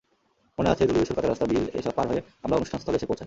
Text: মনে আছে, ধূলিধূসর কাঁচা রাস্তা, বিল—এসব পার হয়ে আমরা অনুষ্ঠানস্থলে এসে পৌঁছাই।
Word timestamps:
মনে 0.57 0.69
আছে, 0.69 0.83
ধূলিধূসর 0.87 1.15
কাঁচা 1.15 1.29
রাস্তা, 1.29 1.45
বিল—এসব 1.45 1.93
পার 1.95 2.07
হয়ে 2.07 2.21
আমরা 2.43 2.57
অনুষ্ঠানস্থলে 2.57 2.97
এসে 2.97 3.05
পৌঁছাই। 3.05 3.19